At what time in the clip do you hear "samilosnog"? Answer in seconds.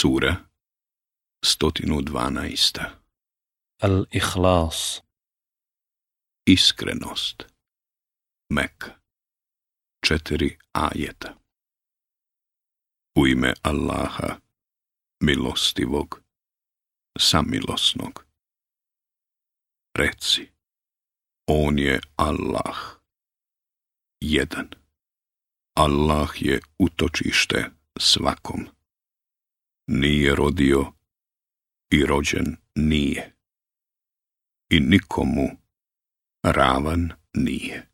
17.18-18.24